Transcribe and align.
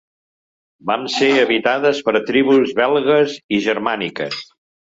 Van 0.91 1.03
ser 1.15 1.27
habitades 1.41 2.01
per 2.09 2.15
tribus 2.31 2.75
belgues 2.83 3.39
i 3.59 3.61
germàniques. 3.71 4.43